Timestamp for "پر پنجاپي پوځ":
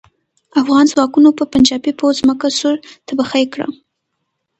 1.37-2.13